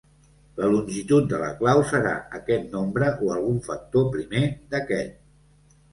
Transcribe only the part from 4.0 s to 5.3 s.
primer d'aquest.